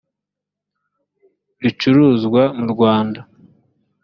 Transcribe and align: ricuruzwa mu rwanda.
ricuruzwa 1.63 2.41
mu 2.57 2.65
rwanda. 2.73 3.19